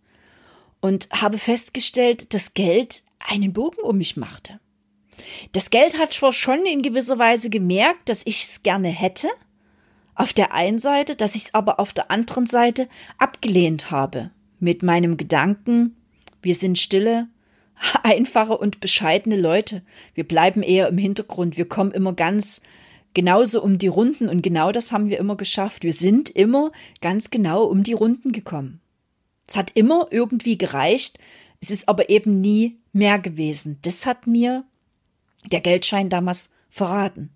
und 0.81 1.09
habe 1.11 1.37
festgestellt, 1.37 2.33
dass 2.33 2.55
Geld 2.55 3.03
einen 3.19 3.53
Bogen 3.53 3.81
um 3.81 3.99
mich 3.99 4.17
machte. 4.17 4.61
Das 5.51 5.71
Geld 5.71 5.99
hat 5.99 6.13
zwar 6.13 6.33
schon 6.33 6.65
in 6.65 6.83
gewisser 6.83 7.19
Weise 7.19 7.51
gemerkt, 7.51 8.09
dass 8.09 8.25
ich 8.25 8.45
es 8.45 8.63
gerne 8.63 8.89
hätte, 8.89 9.29
auf 10.17 10.33
der 10.33 10.53
einen 10.53 10.79
Seite, 10.79 11.15
dass 11.15 11.37
ich 11.37 11.45
es 11.45 11.55
aber 11.55 11.79
auf 11.79 11.93
der 11.93 12.11
anderen 12.11 12.47
Seite 12.47 12.89
abgelehnt 13.19 13.91
habe 13.91 14.31
mit 14.59 14.83
meinem 14.83 15.17
Gedanken, 15.17 15.95
wir 16.43 16.55
sind 16.55 16.79
stille, 16.79 17.29
einfache 18.03 18.57
und 18.57 18.81
bescheidene 18.81 19.37
Leute. 19.37 19.83
Wir 20.15 20.25
bleiben 20.25 20.63
eher 20.63 20.89
im 20.89 20.99
Hintergrund. 20.99 21.57
Wir 21.57 21.69
kommen 21.69 21.93
immer 21.93 22.15
ganz 22.15 22.63
genauso 23.15 23.63
um 23.63 23.79
die 23.79 23.87
Runden 23.87 24.29
und 24.29 24.43
genau 24.43 24.73
das 24.73 24.93
haben 24.93 25.09
wir 25.09 25.19
immer 25.19 25.37
geschafft. 25.37 25.85
Wir 25.85 25.93
sind 25.93 26.31
immer 26.31 26.73
ganz 27.01 27.31
genau 27.31 27.65
um 27.65 27.83
die 27.83 27.93
Runden 27.93 28.33
gekommen. 28.33 28.81
Es 29.47 29.57
hat 29.57 29.71
immer 29.75 30.09
irgendwie 30.11 30.59
gereicht. 30.59 31.19
Es 31.61 31.71
ist 31.71 31.89
aber 31.89 32.11
eben 32.11 32.41
nie 32.41 32.79
mehr 32.93 33.19
gewesen. 33.19 33.79
Das 33.83 34.07
hat 34.07 34.27
mir 34.27 34.65
der 35.51 35.61
Geldschein 35.61 36.09
damals 36.09 36.51
verraten. 36.77 37.31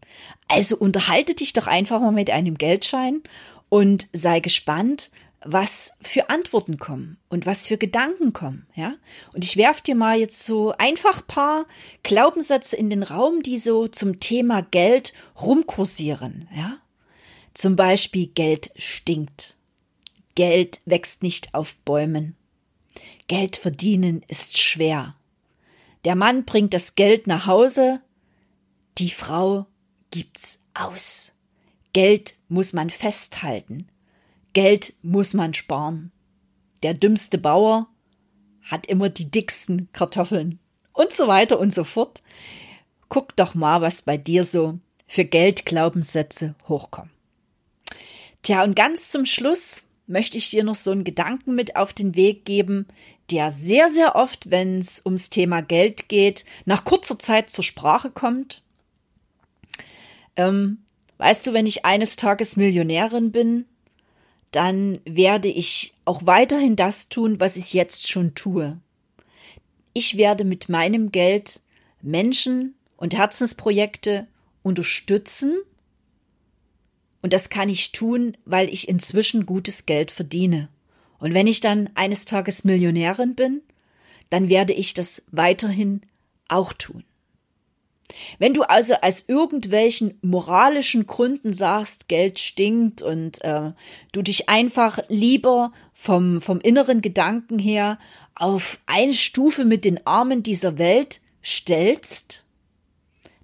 Also 0.49 0.77
unterhalte 0.77 1.35
dich 1.35 1.53
doch 1.53 1.67
einfach 1.67 2.01
mal 2.01 2.13
mit 2.13 2.31
einem 2.31 2.57
Geldschein 2.57 3.23
und 3.69 4.07
sei 4.13 4.41
gespannt, 4.41 5.11
was 5.43 5.95
für 6.03 6.29
Antworten 6.29 6.77
kommen 6.77 7.17
und 7.31 7.47
was 7.47 7.67
für 7.67 7.79
Gedanken 7.79 8.35
kommen, 8.35 8.67
ja? 8.75 8.95
Und 9.33 9.43
ich 9.43 9.57
werf 9.57 9.81
dir 9.81 9.95
mal 9.95 10.19
jetzt 10.19 10.45
so 10.45 10.75
einfach 10.77 11.27
paar 11.27 11.65
Glaubenssätze 12.03 12.77
in 12.77 12.91
den 12.91 13.03
Raum, 13.03 13.43
die 13.43 13.57
so 13.57 13.89
zum 13.89 14.21
Thema 14.21 14.61
Geld 14.61 15.15
rumkursieren, 15.41 16.47
ja? 16.55 16.77
Zum 17.55 17.75
Beispiel 17.75 18.27
Geld 18.27 18.71
stinkt. 18.77 19.57
Geld 20.35 20.81
wächst 20.85 21.23
nicht 21.23 21.55
auf 21.55 21.77
Bäumen. 21.79 22.37
Geld 23.27 23.57
verdienen 23.57 24.23
ist 24.29 24.59
schwer. 24.59 25.15
Der 26.05 26.17
Mann 26.17 26.45
bringt 26.45 26.75
das 26.75 26.95
Geld 26.95 27.27
nach 27.27 27.47
Hause, 27.47 28.01
die 28.99 29.11
Frau 29.11 29.67
gibt's 30.11 30.63
aus. 30.75 31.33
Geld 31.93 32.35
muss 32.49 32.73
man 32.73 32.91
festhalten. 32.91 33.89
Geld 34.53 34.95
muss 35.03 35.35
man 35.35 35.55
sparen. 35.55 36.13
Der 36.83 36.95
dümmste 36.95 37.39
Bauer 37.39 37.89
hat 38.63 38.87
immer 38.87 39.09
die 39.09 39.31
dicksten 39.31 39.89
Kartoffeln 39.93 40.59
und 40.93 41.13
so 41.13 41.29
weiter 41.29 41.59
und 41.59 41.73
so 41.73 41.85
fort. 41.85 42.23
Guck 43.09 43.35
doch 43.37 43.55
mal, 43.55 43.81
was 43.81 44.03
bei 44.03 44.17
dir 44.17 44.45
so 44.45 44.79
für 45.07 45.25
Geldglaubenssätze 45.25 46.55
hochkommen. 46.69 47.11
Tja, 48.43 48.63
und 48.63 48.77
ganz 48.77 49.11
zum 49.11 49.27
Schluss 49.27 49.83
möchte 50.07 50.39
ich 50.39 50.51
dir 50.51 50.65
noch 50.65 50.75
so 50.75 50.91
einen 50.91 51.05
Gedanken 51.05 51.55
mit 51.55 51.77
auf 51.77 51.93
den 51.93 52.15
Weg 52.15 52.45
geben, 52.45 52.87
der 53.31 53.51
sehr, 53.51 53.89
sehr 53.89 54.17
oft, 54.17 54.51
wenn 54.51 54.79
es 54.79 55.03
ums 55.05 55.31
Thema 55.31 55.63
Geld 55.63 56.09
geht, 56.09 56.45
nach 56.65 56.85
kurzer 56.85 57.19
Zeit 57.19 57.51
zur 57.51 57.65
Sprache 57.65 58.11
kommt. 58.11 58.63
Ähm, 60.37 60.79
weißt 61.19 61.47
du, 61.47 61.53
wenn 61.53 61.67
ich 61.67 61.85
eines 61.85 62.17
Tages 62.17 62.57
Millionärin 62.57 63.33
bin, 63.33 63.67
dann 64.51 65.01
werde 65.05 65.49
ich 65.49 65.95
auch 66.05 66.27
weiterhin 66.27 66.77
das 66.77 67.09
tun, 67.09 67.39
was 67.41 67.57
ich 67.57 67.73
jetzt 67.73 68.09
schon 68.09 68.35
tue. 68.35 68.79
Ich 69.93 70.17
werde 70.17 70.45
mit 70.45 70.69
meinem 70.69 71.13
Geld 71.13 71.61
Menschen 72.03 72.75
und 72.97 73.15
Herzensprojekte 73.15 74.27
unterstützen. 74.63 75.59
Und 77.23 77.33
das 77.33 77.51
kann 77.51 77.69
ich 77.69 77.93
tun, 77.93 78.37
weil 78.45 78.69
ich 78.69 78.89
inzwischen 78.89 79.47
gutes 79.47 79.87
Geld 79.87 80.11
verdiene. 80.11 80.69
Und 81.19 81.35
wenn 81.35 81.47
ich 81.47 81.61
dann 81.61 81.91
eines 81.95 82.25
Tages 82.25 82.65
Millionärin 82.65 83.35
bin, 83.35 83.63
dann 84.31 84.49
werde 84.49 84.73
ich 84.73 84.95
das 84.95 85.25
weiterhin 85.31 86.03
auch 86.49 86.73
tun. 86.73 87.05
Wenn 88.39 88.55
du 88.55 88.63
also 88.63 88.95
aus 89.03 89.25
irgendwelchen 89.29 90.19
moralischen 90.23 91.07
Gründen 91.07 91.53
sagst, 91.53 92.09
Geld 92.09 92.39
stinkt 92.39 93.03
und 93.03 93.43
äh, 93.43 93.73
du 94.13 94.23
dich 94.23 94.49
einfach 94.49 94.99
lieber 95.09 95.73
vom, 95.95 96.41
vom 96.41 96.61
inneren 96.61 97.03
Gedanken 97.03 97.59
her 97.59 97.99
auf 98.35 98.79
eine 98.87 99.15
Stufe 99.15 99.65
mit 99.65 99.85
den 99.85 100.07
Armen 100.07 100.43
dieser 100.43 100.79
Welt 100.79 101.21
stellst, 101.45 102.45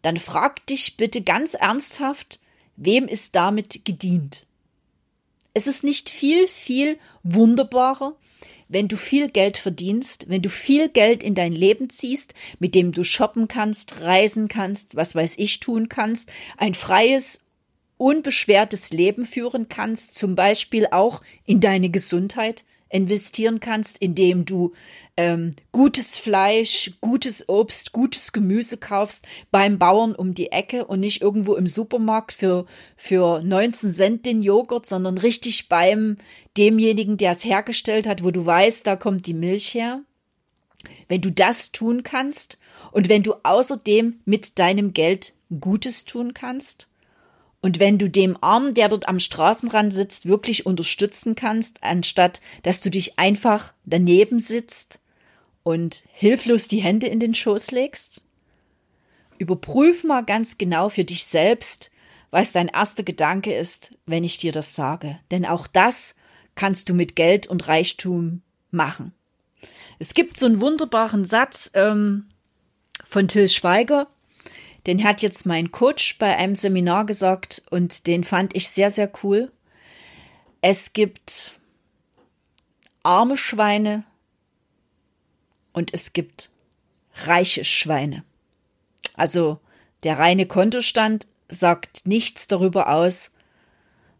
dann 0.03 0.17
frag 0.17 0.67
dich 0.67 0.97
bitte 0.97 1.23
ganz 1.23 1.55
ernsthaft, 1.55 2.41
wem 2.77 3.09
ist 3.09 3.35
damit 3.35 3.85
gedient? 3.85 4.47
Es 5.57 5.67
ist 5.67 5.85
nicht 5.85 6.11
viel, 6.11 6.47
viel 6.49 6.99
wunderbarer, 7.23 8.15
wenn 8.69 8.89
du 8.89 8.99
viel 8.99 9.31
Geld 9.31 9.57
verdienst, 9.57 10.29
wenn 10.29 10.43
du 10.43 10.51
viel 10.51 10.91
Geld 10.91 11.23
in 11.23 11.35
dein 11.35 11.55
Leben 11.55 11.89
ziehst, 11.89 12.35
mit 12.59 12.75
dem 12.75 12.93
du 12.93 13.05
shoppen 13.05 13.49
kannst, 13.49 14.03
reisen 14.03 14.49
kannst, 14.49 14.97
was 14.97 15.15
weiß 15.15 15.39
ich 15.39 15.59
tun 15.61 15.89
kannst, 15.89 16.31
ein 16.59 16.75
freies 16.75 17.47
unbeschwertes 17.97 18.93
Leben 18.93 19.25
führen 19.25 19.71
kannst, 19.71 20.15
zum 20.15 20.35
Beispiel 20.35 20.89
auch 20.91 21.23
in 21.47 21.61
deine 21.61 21.89
Gesundheit 21.89 22.67
investieren 22.89 23.61
kannst, 23.61 23.99
indem 23.99 24.45
du 24.45 24.73
ähm, 25.17 25.55
gutes 25.73 26.19
Fleisch, 26.19 26.93
gutes 27.01 27.49
Obst, 27.49 27.93
gutes 27.93 28.33
Gemüse 28.33 28.77
kaufst 28.77 29.27
beim 29.51 29.79
Bauern 29.79 30.15
um 30.15 30.35
die 30.35 30.53
Ecke 30.53 30.85
und 30.85 31.01
nicht 31.01 31.23
irgendwo 31.23 31.55
im 31.55 31.67
Supermarkt 31.67 32.33
für, 32.33 32.67
für 32.97 33.43
19 33.43 33.91
Cent 33.91 34.27
den 34.27 34.43
Joghurt, 34.43 34.87
sondern 34.87 35.19
richtig 35.19 35.69
beim 35.69 36.17
demjenigen, 36.57 37.17
der 37.17 37.33
es 37.33 37.45
hergestellt 37.45 38.07
hat, 38.07 38.23
wo 38.23 38.31
du 38.31 38.45
weißt, 38.45 38.87
da 38.87 38.97
kommt 38.97 39.27
die 39.27 39.35
Milch 39.35 39.75
her. 39.75 40.03
Wenn 41.09 41.21
du 41.21 41.31
das 41.33 41.73
tun 41.73 42.03
kannst 42.03 42.59
und 42.93 43.09
wenn 43.09 43.23
du 43.23 43.35
außerdem 43.43 44.21
mit 44.25 44.59
deinem 44.59 44.93
Geld 44.93 45.35
Gutes 45.61 46.05
tun 46.05 46.35
kannst, 46.35 46.89
und 47.67 47.81
wenn 47.81 47.99
du 47.99 48.09
dem 48.09 48.39
Arm, 48.43 48.75
der 48.75 48.89
dort 48.89 49.09
am 49.09 49.19
Straßenrand 49.19 49.93
sitzt, 49.93 50.25
wirklich 50.25 50.67
unterstützen 50.67 51.35
kannst, 51.35 51.83
anstatt 51.83 52.41
dass 52.63 52.81
du 52.81 52.91
dich 52.91 53.19
einfach 53.19 53.73
daneben 53.85 54.39
sitzt 54.39 55.01
und 55.65 56.05
hilflos 56.13 56.69
die 56.69 56.79
Hände 56.79 57.09
in 57.09 57.19
den 57.19 57.35
Schoß 57.35 57.73
legst? 57.73 58.23
Überprüf 59.39 60.05
mal 60.05 60.25
ganz 60.25 60.59
genau 60.59 60.91
für 60.91 61.03
dich 61.03 61.25
selbst, 61.25 61.91
was 62.31 62.53
dein 62.53 62.69
erster 62.69 63.03
Gedanke 63.03 63.53
ist, 63.53 63.97
wenn 64.07 64.23
ich 64.23 64.39
dir 64.39 64.53
das 64.53 64.77
sage. 64.77 65.19
Denn 65.33 65.45
auch 65.45 65.67
das 65.67 66.15
kannst 66.55 66.89
du 66.89 66.95
mit 66.95 67.17
Geld 67.17 67.49
und 67.49 67.67
Reichtum 67.67 68.43
machen. 68.71 69.13
Es 69.99 70.15
gibt 70.15 70.37
so 70.37 70.47
einen 70.47 70.61
wunderbaren 70.61 71.25
Satz 71.25 71.73
ähm, 71.75 72.29
von 73.05 73.27
Till 73.27 73.49
Schweiger, 73.49 74.07
den 74.87 75.03
hat 75.03 75.23
jetzt 75.23 75.47
mein 75.47 75.73
Coach 75.73 76.19
bei 76.19 76.37
einem 76.37 76.55
Seminar 76.55 77.07
gesagt 77.07 77.63
und 77.71 78.07
den 78.07 78.25
fand 78.25 78.55
ich 78.55 78.69
sehr, 78.69 78.91
sehr 78.91 79.11
cool. 79.23 79.51
Es 80.61 80.93
gibt 80.93 81.59
arme 83.03 83.37
Schweine 83.37 84.05
und 85.73 85.93
es 85.93 86.13
gibt 86.13 86.51
reiche 87.25 87.65
Schweine. 87.65 88.25
Also 89.15 89.59
der 90.03 90.19
reine 90.19 90.47
Kontostand 90.47 91.27
sagt 91.49 92.07
nichts 92.07 92.49
darüber 92.49 92.89
aus, 92.91 93.33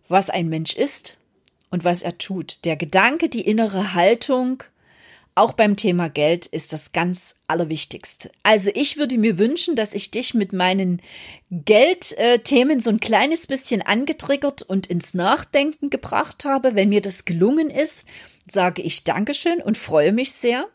was 0.09 0.31
ein 0.31 0.49
Mensch 0.49 0.75
ist 0.75 1.19
und 1.71 1.85
was 1.85 2.03
er 2.03 2.19
tut. 2.19 2.65
Der 2.65 2.77
Gedanke, 2.77 3.29
die 3.29 3.47
innere 3.47 3.95
Haltung, 3.95 4.63
auch 5.37 5.53
beim 5.53 5.77
Thema 5.77 6.09
Geld 6.09 6.47
ist 6.47 6.73
das 6.73 6.93
ganz 6.93 7.37
Allerwichtigste. 7.47 8.31
Also 8.43 8.71
ich 8.75 8.97
würde 8.97 9.19
mir 9.19 9.39
wünschen, 9.39 9.77
dass 9.77 9.93
ich 9.93 10.11
dich 10.11 10.33
mit 10.33 10.55
meinen 10.55 11.03
Geldthemen 11.51 12.81
so 12.81 12.89
ein 12.89 13.01
kleines 13.01 13.47
bisschen 13.47 13.83
angetriggert 13.83 14.63
und 14.63 14.87
ins 14.87 15.13
Nachdenken 15.13 15.91
gebracht 15.91 16.47
habe. 16.47 16.75
Wenn 16.75 16.89
mir 16.89 17.03
das 17.03 17.27
gelungen 17.27 17.69
ist, 17.69 18.09
sage 18.47 18.81
ich 18.81 19.05
Dankeschön 19.05 19.61
und 19.61 19.77
freue 19.77 20.13
mich 20.13 20.33
sehr. 20.33 20.67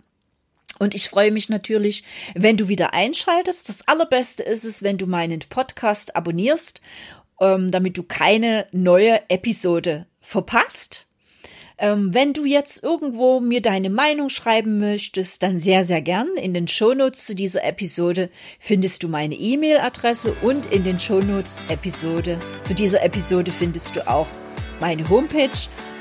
Und 0.77 0.93
ich 0.93 1.09
freue 1.09 1.31
mich 1.31 1.49
natürlich, 1.49 2.03
wenn 2.35 2.55
du 2.55 2.67
wieder 2.67 2.93
einschaltest. 2.93 3.67
Das 3.67 3.87
Allerbeste 3.87 4.43
ist 4.43 4.63
es, 4.63 4.83
wenn 4.83 4.99
du 4.99 5.07
meinen 5.07 5.39
Podcast 5.39 6.15
abonnierst, 6.15 6.81
ähm, 7.39 7.71
damit 7.71 7.97
du 7.97 8.03
keine 8.03 8.67
neue 8.71 9.27
Episode 9.27 10.05
verpasst. 10.21 11.07
Ähm, 11.81 12.13
wenn 12.13 12.31
du 12.33 12.45
jetzt 12.45 12.83
irgendwo 12.83 13.39
mir 13.39 13.59
deine 13.59 13.89
Meinung 13.89 14.29
schreiben 14.29 14.77
möchtest, 14.77 15.41
dann 15.41 15.57
sehr, 15.57 15.83
sehr 15.83 16.03
gern. 16.03 16.27
In 16.35 16.53
den 16.53 16.67
Shownotes 16.67 17.25
zu 17.25 17.33
dieser 17.33 17.63
Episode 17.63 18.29
findest 18.59 19.01
du 19.01 19.07
meine 19.07 19.33
E-Mail-Adresse 19.33 20.35
und 20.43 20.67
in 20.67 20.83
den 20.83 20.99
Shownotes 20.99 21.63
Episode, 21.69 22.39
zu 22.63 22.75
dieser 22.75 23.03
Episode 23.03 23.51
findest 23.51 23.95
du 23.95 24.07
auch 24.07 24.27
meine 24.79 25.09
Homepage, 25.09 25.49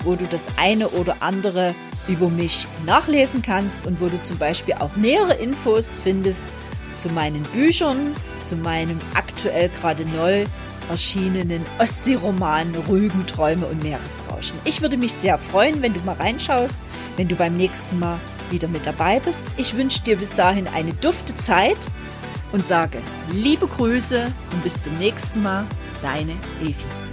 wo 0.05 0.17
du 0.17 0.27
das 0.27 0.53
eine 0.59 0.91
oder 0.91 1.17
andere 1.21 1.75
über 2.09 2.29
mich 2.29 2.67
nachlesen 2.85 3.41
kannst 3.41 3.87
und 3.87 4.03
wo 4.03 4.09
du 4.09 4.21
zum 4.21 4.37
Beispiel 4.37 4.75
auch 4.75 4.95
nähere 4.97 5.35
Infos 5.35 5.99
findest 6.03 6.45
zu 6.93 7.09
meinen 7.09 7.43
Büchern, 7.55 8.15
zu 8.43 8.55
meinem 8.57 9.01
aktuell 9.15 9.71
gerade 9.81 10.05
neu 10.05 10.45
erschienenen 10.91 11.65
Ostseeroman 11.79 12.75
Rügen, 12.89 13.27
Träume 13.27 13.67
und 13.67 13.83
Meeresrauschen. 13.83 14.59
Ich 14.65 14.83
würde 14.83 14.97
mich 14.97 15.15
sehr 15.15 15.39
freuen, 15.39 15.81
wenn 15.83 15.95
du 15.95 16.01
mal 16.01 16.17
reinschaust, 16.17 16.81
wenn 17.17 17.29
du 17.29 17.37
beim 17.37 17.57
nächsten 17.57 17.99
Mal 17.99 18.19
wieder 18.51 18.69
mit 18.69 18.85
dabei 18.85 19.21
bist. 19.21 19.49
Ich 19.57 19.77
wünsche 19.77 20.01
dir 20.03 20.17
bis 20.17 20.35
dahin 20.35 20.67
eine 20.69 20.93
dufte 20.93 21.35
Zeit 21.35 21.79
und 22.53 22.67
sage 22.67 22.99
liebe 23.33 23.67
Grüße 23.67 24.33
und 24.53 24.63
bis 24.63 24.83
zum 24.83 24.97
nächsten 24.97 25.43
Mal, 25.43 25.65
deine 26.03 26.33
Evi. 26.61 27.10